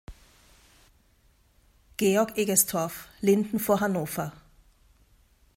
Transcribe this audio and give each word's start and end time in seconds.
Georg 1.97 2.35
Egestorff, 2.35 3.07
Linden 3.19 3.59
vor 3.59 3.81
Hannover". 3.81 4.33